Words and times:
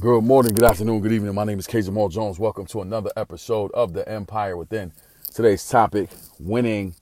Good 0.00 0.24
morning, 0.24 0.54
good 0.54 0.64
afternoon, 0.64 1.02
good 1.02 1.12
evening. 1.12 1.32
My 1.36 1.44
name 1.44 1.60
is 1.60 1.68
K. 1.68 1.80
Jamal 1.80 2.08
Jones. 2.08 2.36
Welcome 2.36 2.66
to 2.66 2.82
another 2.82 3.10
episode 3.16 3.70
of 3.74 3.92
The 3.92 4.06
Empire 4.08 4.56
Within. 4.56 4.92
Today's 5.32 5.66
topic 5.68 6.10
winning 6.40 6.96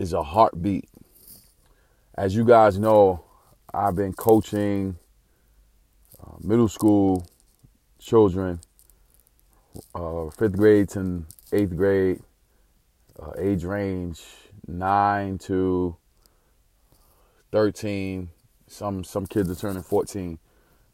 is 0.00 0.12
a 0.12 0.24
heartbeat. 0.24 0.88
As 2.16 2.34
you 2.34 2.44
guys 2.44 2.80
know, 2.80 3.24
I've 3.72 3.94
been 3.94 4.12
coaching 4.12 4.96
uh, 6.20 6.32
middle 6.40 6.66
school 6.66 7.24
children, 8.00 8.58
uh, 9.94 10.28
fifth 10.30 10.56
grade 10.56 10.88
to 10.90 11.24
eighth 11.52 11.76
grade, 11.76 12.22
uh, 13.22 13.30
age 13.38 13.62
range 13.62 14.20
nine 14.66 15.38
to 15.38 15.96
13. 17.52 18.30
Some, 18.66 19.04
some 19.04 19.26
kids 19.26 19.48
are 19.48 19.54
turning 19.54 19.84
14 19.84 20.40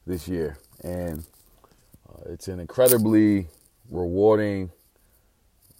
this 0.07 0.29
year. 0.29 0.59
And 0.85 1.25
it's 2.27 2.49
an 2.49 2.61
incredibly 2.61 3.49
rewarding 3.90 4.71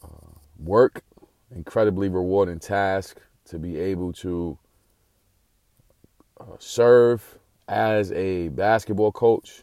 uh, 0.03 0.31
work, 0.59 1.03
incredibly 1.55 2.09
rewarding 2.09 2.59
task 2.59 3.19
to 3.47 3.59
be 3.59 3.79
able 3.79 4.13
to 4.13 4.59
uh, 6.41 6.45
serve 6.59 7.39
as 7.69 8.13
a 8.13 8.49
basketball 8.49 9.13
coach 9.13 9.63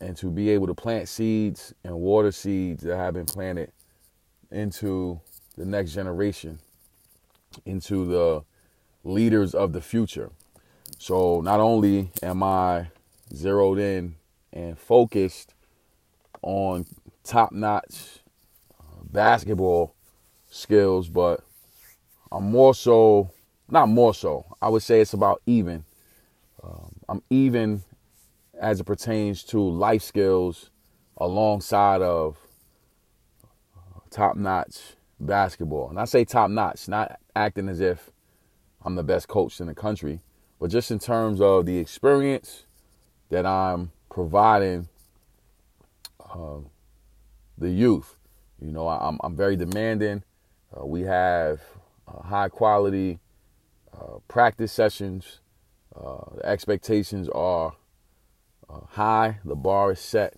and 0.00 0.16
to 0.16 0.30
be 0.30 0.50
able 0.50 0.66
to 0.66 0.74
plant 0.74 1.08
seeds 1.08 1.74
and 1.84 1.94
water 1.94 2.30
seeds 2.30 2.82
that 2.84 2.96
have 2.96 3.14
been 3.14 3.26
planted 3.26 3.72
into 4.50 5.20
the 5.56 5.64
next 5.64 5.92
generation, 5.92 6.58
into 7.66 8.06
the 8.06 8.42
leaders 9.04 9.54
of 9.54 9.72
the 9.72 9.80
future. 9.80 10.30
So 10.98 11.40
not 11.40 11.60
only 11.60 12.10
am 12.22 12.42
I 12.42 12.88
zeroed 13.34 13.78
in 13.78 14.16
and 14.52 14.78
focused 14.78 15.54
on 16.42 16.86
top 17.24 17.52
notch 17.52 18.20
uh, 18.78 19.02
basketball 19.04 19.94
skills, 20.48 21.08
but 21.08 21.40
I'm 22.30 22.50
more 22.50 22.74
so, 22.74 23.30
not 23.68 23.88
more 23.88 24.14
so, 24.14 24.46
I 24.60 24.68
would 24.68 24.82
say 24.82 25.00
it's 25.00 25.14
about 25.14 25.42
even. 25.46 25.84
Um, 26.62 26.94
I'm 27.08 27.22
even 27.30 27.82
as 28.60 28.80
it 28.80 28.84
pertains 28.84 29.44
to 29.44 29.60
life 29.60 30.02
skills 30.02 30.70
alongside 31.16 32.02
of 32.02 32.36
uh, 33.76 34.00
top 34.10 34.36
notch 34.36 34.78
basketball. 35.20 35.90
And 35.90 36.00
I 36.00 36.04
say 36.04 36.24
top 36.24 36.50
notch, 36.50 36.88
not 36.88 37.18
acting 37.34 37.68
as 37.68 37.80
if 37.80 38.10
I'm 38.82 38.94
the 38.94 39.02
best 39.02 39.28
coach 39.28 39.60
in 39.60 39.66
the 39.66 39.74
country, 39.74 40.20
but 40.60 40.70
just 40.70 40.90
in 40.90 40.98
terms 40.98 41.40
of 41.40 41.66
the 41.66 41.78
experience 41.78 42.66
that 43.30 43.46
I'm 43.46 43.92
providing 44.10 44.88
uh, 46.32 46.60
the 47.56 47.70
youth. 47.70 48.16
You 48.60 48.72
know, 48.72 48.88
I'm, 48.88 49.18
I'm 49.22 49.36
very 49.36 49.56
demanding. 49.56 50.22
Uh, 50.76 50.84
we 50.84 51.02
have 51.02 51.60
uh, 52.06 52.22
high 52.22 52.48
quality 52.48 53.20
uh, 53.92 54.18
practice 54.26 54.72
sessions. 54.72 55.40
Uh, 55.94 56.36
the 56.36 56.46
expectations 56.46 57.28
are 57.30 57.74
uh, 58.68 58.80
high. 58.90 59.38
The 59.44 59.56
bar 59.56 59.92
is 59.92 60.00
set 60.00 60.34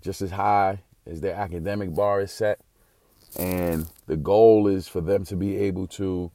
just 0.00 0.22
as 0.22 0.32
high 0.32 0.80
as 1.06 1.20
their 1.20 1.34
academic 1.34 1.94
bar 1.94 2.20
is 2.22 2.32
set. 2.32 2.60
And 3.38 3.86
the 4.06 4.16
goal 4.16 4.66
is 4.66 4.88
for 4.88 5.00
them 5.00 5.24
to 5.26 5.36
be 5.36 5.56
able 5.58 5.86
to 5.88 6.30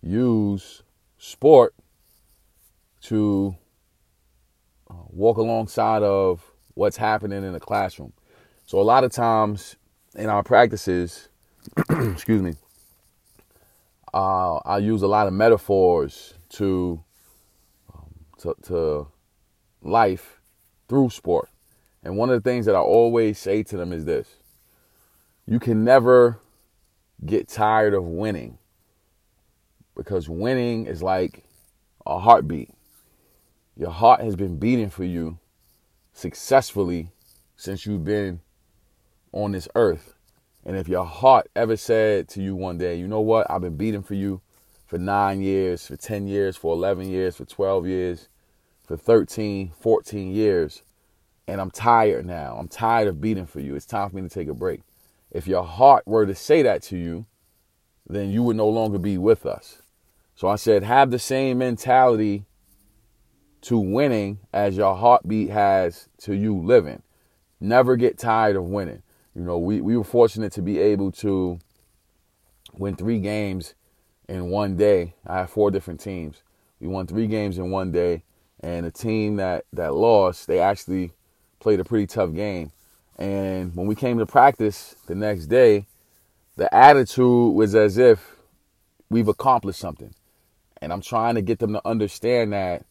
use 0.00 0.82
sport 1.18 1.74
to 3.02 3.56
walk 5.10 5.36
alongside 5.36 6.02
of 6.02 6.53
what's 6.74 6.96
happening 6.96 7.44
in 7.44 7.52
the 7.52 7.60
classroom. 7.60 8.12
So 8.66 8.80
a 8.80 8.82
lot 8.82 9.04
of 9.04 9.12
times 9.12 9.76
in 10.14 10.28
our 10.28 10.42
practices, 10.42 11.28
excuse 11.90 12.42
me, 12.42 12.54
uh, 14.12 14.56
I 14.56 14.78
use 14.78 15.02
a 15.02 15.06
lot 15.06 15.26
of 15.26 15.32
metaphors 15.32 16.34
to, 16.50 17.02
um, 17.92 18.14
to 18.38 18.54
to 18.64 19.06
life 19.82 20.40
through 20.88 21.10
sport. 21.10 21.48
And 22.02 22.16
one 22.16 22.30
of 22.30 22.42
the 22.42 22.48
things 22.48 22.66
that 22.66 22.74
I 22.74 22.80
always 22.80 23.38
say 23.38 23.62
to 23.64 23.76
them 23.76 23.92
is 23.92 24.04
this: 24.04 24.28
you 25.46 25.58
can 25.58 25.84
never 25.84 26.38
get 27.24 27.48
tired 27.48 27.94
of 27.94 28.04
winning 28.04 28.58
because 29.96 30.28
winning 30.28 30.86
is 30.86 31.02
like 31.02 31.44
a 32.06 32.18
heartbeat. 32.18 32.70
Your 33.76 33.90
heart 33.90 34.20
has 34.20 34.36
been 34.36 34.58
beating 34.58 34.90
for 34.90 35.04
you 35.04 35.38
successfully 36.14 37.10
since 37.56 37.84
you've 37.84 38.04
been 38.04 38.40
on 39.32 39.52
this 39.52 39.68
earth. 39.74 40.14
And 40.64 40.76
if 40.76 40.88
your 40.88 41.04
heart 41.04 41.48
ever 41.54 41.76
said 41.76 42.28
to 42.30 42.42
you 42.42 42.56
one 42.56 42.78
day, 42.78 42.96
you 42.96 43.06
know 43.06 43.20
what, 43.20 43.50
I've 43.50 43.60
been 43.60 43.76
beating 43.76 44.02
for 44.02 44.14
you 44.14 44.40
for 44.86 44.96
nine 44.96 45.42
years, 45.42 45.86
for 45.86 45.96
10 45.96 46.26
years, 46.26 46.56
for 46.56 46.72
11 46.72 47.10
years, 47.10 47.36
for 47.36 47.44
12 47.44 47.86
years, 47.86 48.28
for 48.82 48.96
13, 48.96 49.72
14 49.78 50.32
years, 50.32 50.82
and 51.46 51.60
I'm 51.60 51.70
tired 51.70 52.24
now. 52.24 52.56
I'm 52.58 52.68
tired 52.68 53.08
of 53.08 53.20
beating 53.20 53.46
for 53.46 53.60
you. 53.60 53.74
It's 53.74 53.84
time 53.84 54.08
for 54.08 54.16
me 54.16 54.22
to 54.22 54.28
take 54.28 54.48
a 54.48 54.54
break. 54.54 54.80
If 55.30 55.46
your 55.46 55.64
heart 55.64 56.06
were 56.06 56.24
to 56.24 56.34
say 56.34 56.62
that 56.62 56.82
to 56.84 56.96
you, 56.96 57.26
then 58.06 58.30
you 58.30 58.42
would 58.42 58.56
no 58.56 58.68
longer 58.68 58.98
be 58.98 59.18
with 59.18 59.44
us. 59.44 59.82
So 60.34 60.48
I 60.48 60.56
said, 60.56 60.82
have 60.82 61.10
the 61.10 61.18
same 61.18 61.58
mentality 61.58 62.44
to 63.64 63.78
winning 63.78 64.38
as 64.52 64.76
your 64.76 64.94
heartbeat 64.94 65.50
has 65.50 66.08
to 66.18 66.34
you 66.34 66.56
living. 66.56 67.02
Never 67.60 67.96
get 67.96 68.18
tired 68.18 68.56
of 68.56 68.64
winning. 68.64 69.02
You 69.34 69.42
know, 69.42 69.58
we, 69.58 69.80
we 69.80 69.96
were 69.96 70.04
fortunate 70.04 70.52
to 70.52 70.62
be 70.62 70.78
able 70.78 71.10
to 71.12 71.58
win 72.74 72.94
three 72.96 73.18
games 73.20 73.74
in 74.28 74.50
one 74.50 74.76
day. 74.76 75.14
I 75.26 75.38
have 75.38 75.50
four 75.50 75.70
different 75.70 76.00
teams. 76.00 76.42
We 76.78 76.88
won 76.88 77.06
three 77.06 77.26
games 77.26 77.56
in 77.56 77.70
one 77.70 77.90
day, 77.90 78.22
and 78.60 78.84
the 78.84 78.90
team 78.90 79.36
that, 79.36 79.64
that 79.72 79.94
lost, 79.94 80.46
they 80.46 80.58
actually 80.58 81.12
played 81.58 81.80
a 81.80 81.84
pretty 81.84 82.06
tough 82.06 82.34
game. 82.34 82.72
And 83.18 83.74
when 83.74 83.86
we 83.86 83.94
came 83.94 84.18
to 84.18 84.26
practice 84.26 84.96
the 85.06 85.14
next 85.14 85.46
day, 85.46 85.86
the 86.56 86.72
attitude 86.74 87.54
was 87.54 87.74
as 87.74 87.96
if 87.96 88.36
we've 89.08 89.28
accomplished 89.28 89.80
something. 89.80 90.14
And 90.82 90.92
I'm 90.92 91.00
trying 91.00 91.36
to 91.36 91.42
get 91.42 91.60
them 91.60 91.72
to 91.72 91.82
understand 91.86 92.52
that 92.52 92.84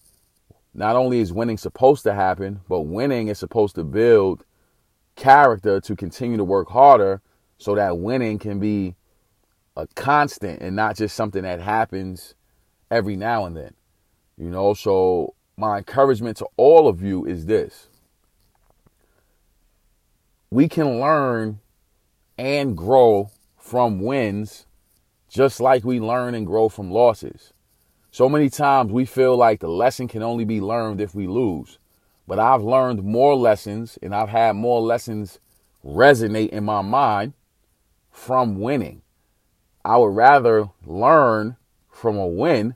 not 0.73 0.95
only 0.95 1.19
is 1.19 1.31
winning 1.31 1.57
supposed 1.57 2.03
to 2.03 2.13
happen, 2.13 2.61
but 2.67 2.81
winning 2.81 3.28
is 3.28 3.38
supposed 3.38 3.75
to 3.75 3.84
build 3.84 4.44
character 5.16 5.79
to 5.79 5.95
continue 5.95 6.38
to 6.38 6.44
work 6.44 6.69
harder 6.69 7.22
so 7.57 7.75
that 7.75 7.97
winning 8.00 8.39
can 8.39 8.59
be 8.59 8.95
a 9.75 9.88
constant 9.95 10.61
and 10.61 10.75
not 10.75 10.95
just 10.95 11.16
something 11.16 11.44
that 11.44 11.59
happens 11.59 12.35
every 12.89 13.16
now 13.16 13.45
and 13.45 13.56
then. 13.56 13.73
You 14.38 14.50
know, 14.50 14.73
so 14.73 15.35
my 15.57 15.78
encouragement 15.78 16.38
to 16.38 16.47
all 16.57 16.88
of 16.88 17.01
you 17.01 17.25
is 17.25 17.45
this 17.45 17.88
we 20.50 20.67
can 20.67 21.00
learn 21.00 21.59
and 22.38 22.78
grow 22.78 23.31
from 23.57 24.00
wins 24.00 24.67
just 25.28 25.59
like 25.59 25.84
we 25.84 26.00
learn 26.00 26.35
and 26.35 26.45
grow 26.45 26.69
from 26.69 26.91
losses. 26.91 27.53
So 28.13 28.29
many 28.29 28.47
times 28.47 28.91
we 28.91 29.06
feel 29.06 29.35
like 29.35 29.59
the 29.59 29.68
lesson 29.68 30.07
can 30.07 30.22
only 30.22 30.46
be 30.46 30.62
learned 30.62 31.01
if 31.01 31.16
we 31.16 31.25
lose. 31.25 31.79
But 32.28 32.38
I've 32.38 32.62
learned 32.62 33.03
more 33.03 33.35
lessons 33.35 33.97
and 34.03 34.13
I've 34.13 34.29
had 34.29 34.56
more 34.56 34.81
lessons 34.81 35.40
resonate 35.84 36.50
in 36.50 36.63
my 36.63 36.84
mind 36.84 37.34
from 38.12 38.59
winning. 38.59 39.02
I 39.84 39.97
would 39.97 40.16
rather 40.16 40.69
learn 40.85 41.57
from 41.90 42.18
a 42.18 42.28
win 42.28 42.75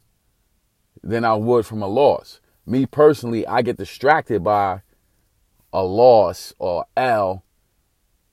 than 1.03 1.23
I 1.23 1.35
would 1.35 1.67
from 1.67 1.83
a 1.83 1.87
loss. 1.87 2.41
Me 2.65 2.87
personally, 2.87 3.45
I 3.45 3.61
get 3.61 3.77
distracted 3.77 4.43
by 4.43 4.81
a 5.71 5.83
loss 5.83 6.51
or 6.57 6.87
L, 6.97 7.43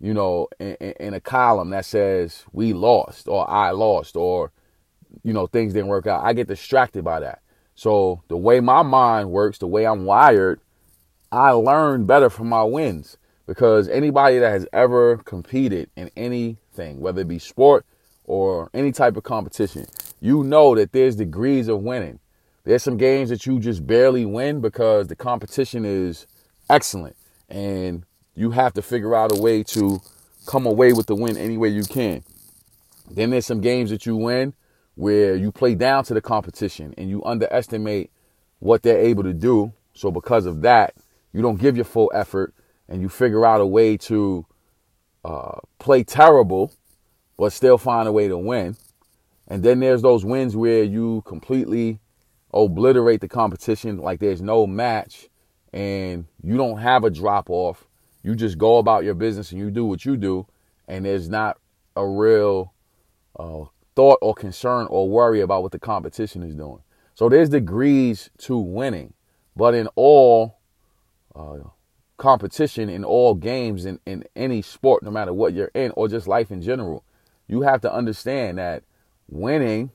you 0.00 0.14
know, 0.14 0.48
in, 0.58 0.74
in, 0.76 1.12
a 1.12 1.20
column 1.20 1.68
that 1.68 1.84
says 1.84 2.46
we 2.50 2.72
lost 2.72 3.28
or 3.28 3.48
I 3.48 3.72
lost 3.72 4.16
or 4.16 4.52
you 5.22 5.32
know, 5.32 5.46
things 5.46 5.72
didn't 5.72 5.88
work 5.88 6.06
out. 6.06 6.24
I 6.24 6.32
get 6.32 6.48
distracted 6.48 7.04
by 7.04 7.20
that. 7.20 7.40
So 7.74 8.22
the 8.28 8.36
way 8.36 8.60
my 8.60 8.82
mind 8.82 9.30
works, 9.30 9.58
the 9.58 9.66
way 9.66 9.86
I'm 9.86 10.04
wired, 10.04 10.60
I 11.32 11.50
learn 11.50 12.06
better 12.06 12.30
from 12.30 12.48
my 12.48 12.62
wins 12.62 13.16
because 13.46 13.88
anybody 13.88 14.38
that 14.38 14.50
has 14.50 14.66
ever 14.72 15.18
competed 15.18 15.90
in 15.96 16.10
anything, 16.16 17.00
whether 17.00 17.22
it 17.22 17.28
be 17.28 17.38
sport 17.38 17.84
or 18.24 18.70
any 18.72 18.92
type 18.92 19.16
of 19.16 19.24
competition, 19.24 19.86
you 20.20 20.44
know 20.44 20.74
that 20.74 20.92
there's 20.92 21.16
degrees 21.16 21.68
of 21.68 21.82
winning. 21.82 22.20
There's 22.64 22.82
some 22.82 22.96
games 22.96 23.28
that 23.30 23.44
you 23.44 23.58
just 23.60 23.86
barely 23.86 24.24
win 24.24 24.60
because 24.60 25.08
the 25.08 25.16
competition 25.16 25.84
is 25.84 26.26
excellent 26.70 27.16
and 27.48 28.04
you 28.34 28.52
have 28.52 28.72
to 28.74 28.82
figure 28.82 29.14
out 29.14 29.36
a 29.36 29.40
way 29.40 29.62
to 29.64 30.00
come 30.46 30.66
away 30.66 30.92
with 30.92 31.06
the 31.06 31.14
win 31.14 31.36
any 31.36 31.58
way 31.58 31.68
you 31.68 31.84
can. 31.84 32.22
Then 33.10 33.30
there's 33.30 33.46
some 33.46 33.60
games 33.60 33.90
that 33.90 34.06
you 34.06 34.16
win 34.16 34.54
where 34.94 35.34
you 35.34 35.50
play 35.50 35.74
down 35.74 36.04
to 36.04 36.14
the 36.14 36.20
competition 36.20 36.94
and 36.96 37.10
you 37.10 37.22
underestimate 37.24 38.10
what 38.60 38.82
they're 38.82 39.00
able 39.00 39.22
to 39.22 39.32
do. 39.32 39.72
So 39.92 40.10
because 40.10 40.46
of 40.46 40.62
that, 40.62 40.94
you 41.32 41.42
don't 41.42 41.60
give 41.60 41.76
your 41.76 41.84
full 41.84 42.10
effort 42.14 42.54
and 42.88 43.00
you 43.02 43.08
figure 43.08 43.44
out 43.44 43.60
a 43.60 43.66
way 43.66 43.96
to 43.96 44.46
uh, 45.24 45.58
play 45.78 46.04
terrible, 46.04 46.72
but 47.36 47.52
still 47.52 47.78
find 47.78 48.08
a 48.08 48.12
way 48.12 48.28
to 48.28 48.38
win. 48.38 48.76
And 49.48 49.62
then 49.62 49.80
there's 49.80 50.02
those 50.02 50.24
wins 50.24 50.56
where 50.56 50.84
you 50.84 51.22
completely 51.26 52.00
obliterate 52.52 53.20
the 53.20 53.28
competition, 53.28 53.98
like 53.98 54.20
there's 54.20 54.40
no 54.40 54.66
match 54.66 55.28
and 55.72 56.26
you 56.40 56.56
don't 56.56 56.78
have 56.78 57.02
a 57.02 57.10
drop 57.10 57.50
off. 57.50 57.84
You 58.22 58.36
just 58.36 58.56
go 58.56 58.78
about 58.78 59.04
your 59.04 59.14
business 59.14 59.50
and 59.50 59.60
you 59.60 59.70
do 59.70 59.84
what 59.84 60.04
you 60.04 60.16
do, 60.16 60.46
and 60.88 61.04
there's 61.04 61.28
not 61.28 61.58
a 61.96 62.06
real 62.06 62.72
uh, 63.38 63.64
thought 63.96 64.18
or 64.22 64.34
concern 64.34 64.86
or 64.90 65.08
worry 65.08 65.40
about 65.40 65.62
what 65.62 65.72
the 65.72 65.78
competition 65.78 66.42
is 66.42 66.54
doing. 66.54 66.80
So 67.14 67.28
there's 67.28 67.48
degrees 67.48 68.30
to 68.38 68.58
winning, 68.58 69.14
but 69.54 69.74
in 69.74 69.88
all 69.94 70.58
uh, 71.34 71.58
competition, 72.16 72.88
in 72.88 73.04
all 73.04 73.34
games, 73.34 73.86
in, 73.86 74.00
in 74.06 74.24
any 74.34 74.62
sport, 74.62 75.02
no 75.02 75.10
matter 75.10 75.32
what 75.32 75.54
you're 75.54 75.70
in, 75.74 75.92
or 75.96 76.08
just 76.08 76.26
life 76.26 76.50
in 76.50 76.60
general, 76.60 77.04
you 77.46 77.62
have 77.62 77.80
to 77.82 77.92
understand 77.92 78.58
that 78.58 78.82
winning 79.28 79.90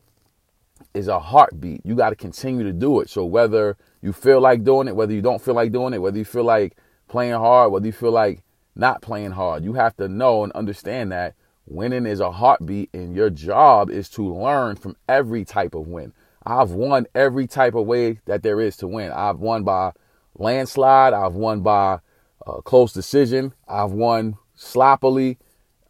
is 0.93 1.07
a 1.07 1.19
heartbeat. 1.19 1.81
You 1.83 1.95
got 1.95 2.11
to 2.11 2.15
continue 2.15 2.63
to 2.63 2.73
do 2.73 3.01
it. 3.01 3.09
So 3.09 3.25
whether 3.25 3.77
you 4.01 4.13
feel 4.13 4.39
like 4.39 4.63
doing 4.63 4.87
it, 4.87 4.95
whether 4.95 5.13
you 5.13 5.21
don't 5.21 5.41
feel 5.41 5.55
like 5.55 5.71
doing 5.71 5.93
it, 5.93 5.99
whether 5.99 6.17
you 6.17 6.25
feel 6.25 6.43
like 6.43 6.77
playing 7.07 7.33
hard, 7.33 7.71
whether 7.71 7.85
you 7.85 7.91
feel 7.91 8.11
like 8.11 8.43
not 8.75 9.01
playing 9.01 9.31
hard, 9.31 9.63
you 9.63 9.73
have 9.73 9.95
to 9.97 10.07
know 10.07 10.43
and 10.43 10.53
understand 10.53 11.11
that 11.11 11.35
winning 11.69 12.05
is 12.05 12.19
a 12.19 12.31
heartbeat 12.31 12.89
and 12.93 13.15
your 13.15 13.29
job 13.29 13.89
is 13.89 14.09
to 14.09 14.33
learn 14.33 14.75
from 14.75 14.95
every 15.07 15.45
type 15.45 15.75
of 15.75 15.87
win. 15.87 16.13
I've 16.45 16.71
won 16.71 17.05
every 17.13 17.47
type 17.47 17.75
of 17.75 17.85
way 17.85 18.19
that 18.25 18.43
there 18.43 18.59
is 18.59 18.77
to 18.77 18.87
win. 18.87 19.11
I've 19.11 19.39
won 19.39 19.63
by 19.63 19.91
landslide, 20.35 21.13
I've 21.13 21.33
won 21.33 21.61
by 21.61 21.99
uh, 22.45 22.61
close 22.61 22.93
decision, 22.93 23.53
I've 23.67 23.91
won 23.91 24.37
sloppily, 24.55 25.37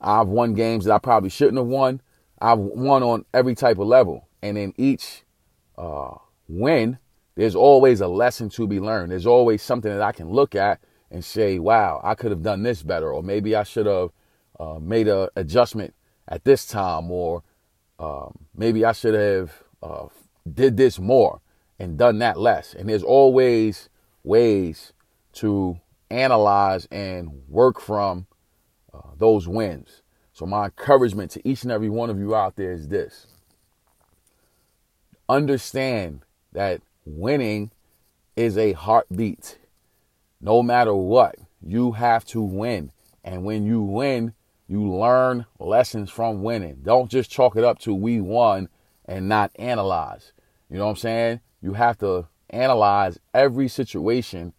I've 0.01 0.27
won 0.27 0.53
games 0.53 0.85
that 0.85 0.93
I 0.93 0.99
probably 0.99 1.29
shouldn't 1.29 1.57
have 1.57 1.67
won. 1.67 2.01
I've 2.41 2.59
won 2.59 3.03
on 3.03 3.25
every 3.33 3.55
type 3.55 3.79
of 3.79 3.87
level. 3.87 4.27
And 4.41 4.57
in 4.57 4.73
each 4.77 5.23
uh, 5.77 6.15
win, 6.47 6.97
there's 7.35 7.55
always 7.55 8.01
a 8.01 8.07
lesson 8.07 8.49
to 8.51 8.67
be 8.67 8.79
learned. 8.79 9.11
There's 9.11 9.25
always 9.25 9.61
something 9.61 9.91
that 9.91 10.01
I 10.01 10.11
can 10.11 10.29
look 10.29 10.55
at 10.55 10.79
and 11.11 11.23
say, 11.23 11.59
wow, 11.59 11.99
I 12.03 12.15
could 12.15 12.31
have 12.31 12.43
done 12.43 12.63
this 12.63 12.81
better. 12.81 13.11
Or 13.11 13.23
maybe 13.23 13.55
I 13.55 13.63
should 13.63 13.85
have 13.85 14.11
uh, 14.59 14.79
made 14.79 15.07
an 15.07 15.29
adjustment 15.35 15.93
at 16.27 16.43
this 16.43 16.65
time. 16.65 17.11
Or 17.11 17.43
um, 17.99 18.37
maybe 18.55 18.85
I 18.85 18.91
should 18.91 19.13
have 19.13 19.63
uh, 19.81 20.07
did 20.51 20.77
this 20.77 20.99
more 20.99 21.41
and 21.79 21.97
done 21.97 22.19
that 22.19 22.39
less. 22.39 22.73
And 22.73 22.89
there's 22.89 23.03
always 23.03 23.89
ways 24.23 24.93
to 25.33 25.79
analyze 26.09 26.87
and 26.91 27.43
work 27.47 27.79
from 27.79 28.27
uh, 28.93 29.11
those 29.17 29.47
wins. 29.47 30.01
So 30.33 30.45
my 30.45 30.65
encouragement 30.65 31.31
to 31.31 31.47
each 31.47 31.63
and 31.63 31.71
every 31.71 31.89
one 31.89 32.09
of 32.09 32.17
you 32.17 32.35
out 32.35 32.55
there 32.55 32.71
is 32.71 32.87
this 32.87 33.27
understand 35.29 36.21
that 36.51 36.81
winning 37.05 37.71
is 38.35 38.57
a 38.57 38.73
heartbeat. 38.73 39.59
No 40.41 40.63
matter 40.63 40.93
what, 40.93 41.35
you 41.61 41.91
have 41.93 42.25
to 42.25 42.41
win. 42.41 42.91
And 43.23 43.43
when 43.43 43.65
you 43.65 43.81
win, 43.81 44.33
you 44.69 44.89
learn 44.89 45.45
lessons 45.59 46.09
from 46.09 46.41
winning. 46.41 46.77
Don't 46.83 47.11
just 47.11 47.29
chalk 47.29 47.57
it 47.57 47.65
up 47.65 47.79
to 47.79 47.93
we 47.93 48.21
won 48.21 48.69
and 49.05 49.27
not 49.27 49.51
analyze. 49.55 50.31
You 50.69 50.77
know 50.77 50.85
what 50.85 50.91
I'm 50.91 50.97
saying? 50.97 51.39
You 51.61 51.73
have 51.73 51.97
to 51.97 52.27
analyze 52.49 53.19
every 53.33 53.67
situation 53.67 54.53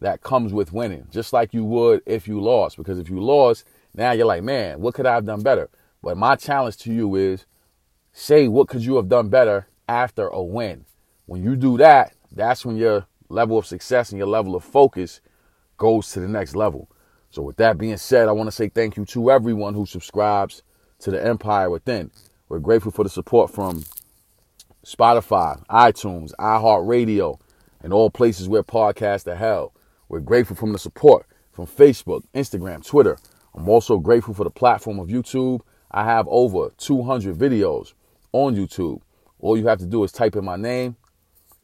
that 0.00 0.22
comes 0.22 0.52
with 0.52 0.72
winning, 0.72 1.06
just 1.10 1.32
like 1.32 1.52
you 1.52 1.64
would 1.64 2.02
if 2.06 2.28
you 2.28 2.40
lost. 2.40 2.76
Because 2.76 2.98
if 2.98 3.10
you 3.10 3.20
lost, 3.20 3.64
now 3.94 4.12
you're 4.12 4.26
like, 4.26 4.44
man, 4.44 4.80
what 4.80 4.94
could 4.94 5.06
I 5.06 5.14
have 5.14 5.26
done 5.26 5.42
better? 5.42 5.68
But 6.02 6.16
my 6.16 6.36
challenge 6.36 6.76
to 6.78 6.92
you 6.92 7.14
is 7.16 7.46
say, 8.12 8.46
what 8.46 8.68
could 8.68 8.84
you 8.84 8.96
have 8.96 9.08
done 9.08 9.28
better 9.28 9.66
after 9.88 10.28
a 10.28 10.42
win. 10.42 10.84
When 11.26 11.42
you 11.42 11.56
do 11.56 11.76
that, 11.78 12.14
that's 12.30 12.64
when 12.64 12.76
your 12.76 13.06
level 13.28 13.58
of 13.58 13.66
success 13.66 14.10
and 14.10 14.18
your 14.18 14.26
level 14.26 14.54
of 14.54 14.64
focus 14.64 15.20
goes 15.76 16.10
to 16.12 16.20
the 16.20 16.28
next 16.28 16.54
level. 16.54 16.90
So, 17.32 17.42
with 17.42 17.56
that 17.56 17.78
being 17.78 17.96
said, 17.96 18.28
I 18.28 18.32
want 18.32 18.46
to 18.46 18.52
say 18.52 18.68
thank 18.68 18.96
you 18.96 19.04
to 19.06 19.30
everyone 19.30 19.74
who 19.74 19.86
subscribes 19.86 20.62
to 21.00 21.10
the 21.10 21.24
Empire 21.24 21.68
Within. 21.68 22.10
We're 22.48 22.60
grateful 22.60 22.92
for 22.92 23.02
the 23.02 23.10
support 23.10 23.50
from 23.50 23.84
Spotify, 24.86 25.64
iTunes, 25.66 26.32
iHeartRadio, 26.38 27.40
and 27.82 27.92
all 27.92 28.10
places 28.10 28.48
where 28.48 28.62
podcasts 28.62 29.26
are 29.26 29.36
held. 29.36 29.72
We're 30.08 30.20
grateful 30.20 30.54
from 30.54 30.72
the 30.72 30.78
support 30.78 31.26
from 31.50 31.66
Facebook, 31.66 32.22
Instagram, 32.34 32.86
Twitter. 32.86 33.18
I'm 33.54 33.68
also 33.68 33.98
grateful 33.98 34.34
for 34.34 34.44
the 34.44 34.50
platform 34.50 35.00
of 35.00 35.08
YouTube. 35.08 35.62
I 35.90 36.04
have 36.04 36.26
over 36.28 36.70
200 36.78 37.36
videos 37.36 37.94
on 38.32 38.54
YouTube 38.54 39.02
all 39.42 39.58
you 39.58 39.66
have 39.66 39.80
to 39.80 39.86
do 39.86 40.04
is 40.04 40.12
type 40.12 40.36
in 40.36 40.44
my 40.44 40.56
name, 40.56 40.96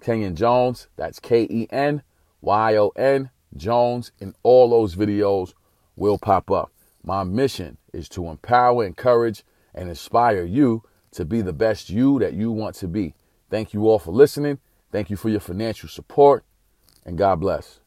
Kenyon 0.02 0.34
Jones. 0.34 0.88
That's 0.96 1.20
K 1.20 1.46
E 1.48 1.68
N 1.70 2.02
Y 2.40 2.76
O 2.76 2.88
N 2.96 3.30
Jones, 3.56 4.10
and 4.20 4.34
all 4.42 4.68
those 4.68 4.96
videos 4.96 5.54
will 5.98 6.18
pop 6.18 6.50
up. 6.50 6.72
My 7.02 7.24
mission 7.24 7.78
is 7.92 8.08
to 8.10 8.28
empower, 8.28 8.84
encourage, 8.84 9.44
and 9.74 9.88
inspire 9.88 10.44
you 10.44 10.82
to 11.12 11.24
be 11.24 11.42
the 11.42 11.52
best 11.52 11.90
you 11.90 12.18
that 12.18 12.34
you 12.34 12.50
want 12.50 12.74
to 12.76 12.88
be. 12.88 13.14
Thank 13.50 13.72
you 13.72 13.88
all 13.88 13.98
for 13.98 14.12
listening. 14.12 14.58
Thank 14.92 15.10
you 15.10 15.16
for 15.16 15.28
your 15.28 15.40
financial 15.40 15.88
support, 15.88 16.44
and 17.04 17.18
God 17.18 17.40
bless. 17.40 17.80